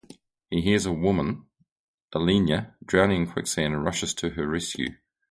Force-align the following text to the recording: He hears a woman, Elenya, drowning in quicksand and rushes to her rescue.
He 0.49 0.61
hears 0.61 0.87
a 0.87 0.91
woman, 0.91 1.45
Elenya, 2.11 2.73
drowning 2.83 3.21
in 3.21 3.31
quicksand 3.31 3.75
and 3.75 3.83
rushes 3.85 4.15
to 4.15 4.31
her 4.31 4.47
rescue. 4.49 4.95